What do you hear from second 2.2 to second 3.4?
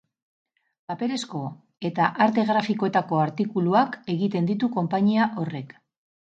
arte grafikoetako